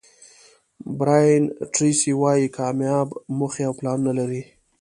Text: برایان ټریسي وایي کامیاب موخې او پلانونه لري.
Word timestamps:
برایان 0.97 1.43
ټریسي 1.73 2.11
وایي 2.21 2.47
کامیاب 2.57 3.07
موخې 3.37 3.63
او 3.67 3.73
پلانونه 3.79 4.11
لري. 4.19 4.41